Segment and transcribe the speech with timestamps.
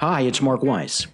[0.00, 1.08] Hi, it's Mark Weiss.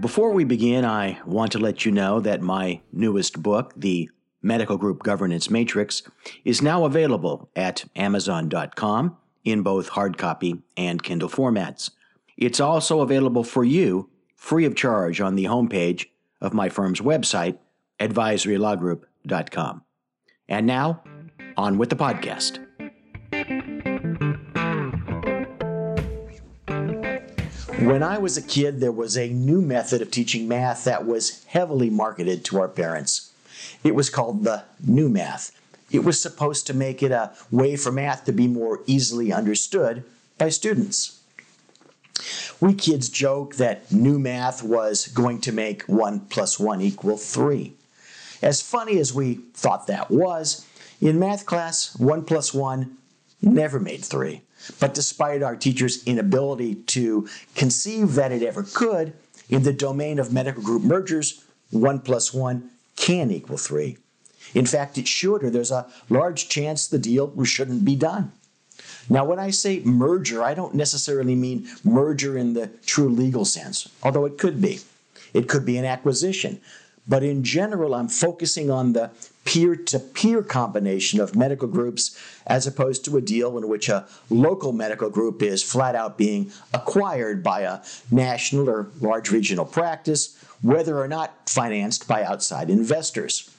[0.00, 4.08] Before we begin, I want to let you know that my newest book, The
[4.40, 6.02] Medical Group Governance Matrix,
[6.42, 11.90] is now available at Amazon.com in both hard copy and Kindle formats.
[12.38, 16.06] It's also available for you free of charge on the homepage
[16.40, 17.58] of my firm's website,
[18.00, 19.82] advisorylawgroup.com.
[20.48, 21.04] And now,
[21.58, 22.63] on with the podcast.
[27.84, 31.44] When I was a kid, there was a new method of teaching math that was
[31.44, 33.30] heavily marketed to our parents.
[33.84, 35.52] It was called the new math.
[35.90, 40.02] It was supposed to make it a way for math to be more easily understood
[40.38, 41.20] by students.
[42.58, 47.74] We kids joke that new math was going to make 1 plus 1 equal 3.
[48.40, 50.66] As funny as we thought that was,
[51.02, 52.96] in math class, 1 plus 1
[53.44, 54.42] never made 3.
[54.80, 59.12] But despite our teacher's inability to conceive that it ever could,
[59.48, 63.98] in the domain of medical group mergers, 1 plus 1 can equal 3.
[64.54, 68.32] In fact, it should, or there's a large chance the deal shouldn't be done.
[69.08, 73.88] Now, when I say merger, I don't necessarily mean merger in the true legal sense,
[74.02, 74.80] although it could be.
[75.34, 76.60] It could be an acquisition.
[77.06, 79.10] But in general, I'm focusing on the
[79.44, 84.06] peer to peer combination of medical groups as opposed to a deal in which a
[84.30, 90.38] local medical group is flat out being acquired by a national or large regional practice,
[90.62, 93.50] whether or not financed by outside investors.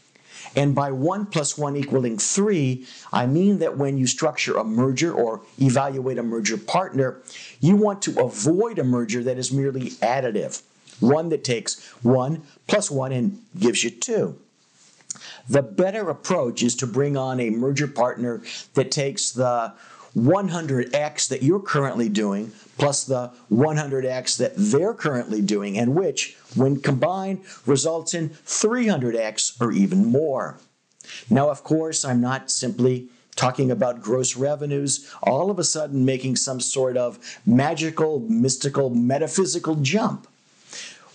[0.56, 5.14] And by 1 plus 1 equaling 3, I mean that when you structure a merger
[5.14, 7.22] or evaluate a merger partner,
[7.60, 10.62] you want to avoid a merger that is merely additive,
[11.00, 14.38] one that takes 1 plus 1 and gives you 2.
[15.50, 18.42] The better approach is to bring on a merger partner
[18.74, 19.74] that takes the
[20.16, 26.80] 100x that you're currently doing plus the 100x that they're currently doing, and which, when
[26.80, 30.58] combined, results in 300x or even more.
[31.30, 36.38] Now, of course, I'm not simply talking about gross revenues, all of a sudden making
[36.38, 40.28] some sort of magical, mystical, metaphysical jump.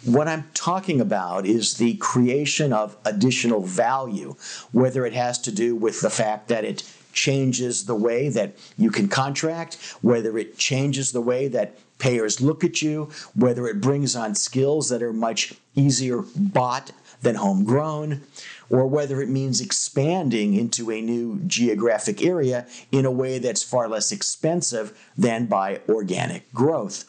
[0.05, 4.35] What I'm talking about is the creation of additional value,
[4.73, 8.91] whether it has to do with the fact that it changes the way that you
[8.91, 14.17] can contract, whether it changes the way that payers look at you, whether it brings
[14.17, 18.23] on skills that are much easier bought than homegrown,
[18.71, 23.87] or whether it means expanding into a new geographic area in a way that's far
[23.87, 27.05] less expensive than by organic growth.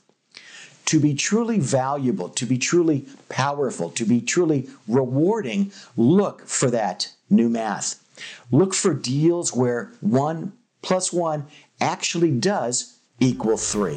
[0.91, 7.07] To be truly valuable, to be truly powerful, to be truly rewarding, look for that
[7.29, 8.03] new math.
[8.52, 10.51] Look for deals where 1
[10.81, 11.46] plus 1
[11.80, 13.96] actually does equal 3.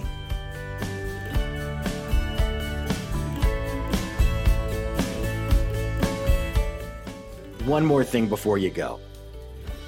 [7.65, 9.01] One more thing before you go.